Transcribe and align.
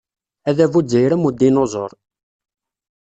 Adabu 0.49 0.79
azzayri 0.83 1.13
am 1.17 1.23
udinuẓur. 1.29 1.91